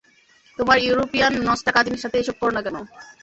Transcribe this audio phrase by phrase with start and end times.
[0.59, 2.77] তোমার ইউরোপীয়ান নষ্টা কাজিনের সাথে এসব করোনা কেন?